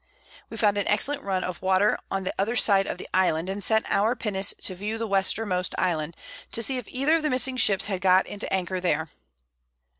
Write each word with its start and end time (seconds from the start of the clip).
We 0.49 0.57
found 0.57 0.79
an 0.79 0.87
excellent 0.87 1.21
Run 1.21 1.43
of 1.43 1.61
Water 1.61 1.95
on 2.09 2.23
the 2.23 2.33
other 2.39 2.55
side 2.55 2.87
of 2.87 2.97
the 2.97 3.07
Island, 3.13 3.49
and 3.49 3.63
sent 3.63 3.85
our 3.87 4.15
Pinnace 4.15 4.51
to 4.63 4.73
view 4.73 4.97
the 4.97 5.05
Westermost 5.07 5.75
Island, 5.77 6.17
to 6.53 6.63
see 6.63 6.77
if 6.79 6.87
either 6.87 7.17
of 7.17 7.21
the 7.21 7.29
missing 7.29 7.55
Ships 7.55 7.85
had 7.85 8.01
got 8.01 8.25
into 8.25 8.51
Anchor 8.51 8.81
here. 8.81 9.11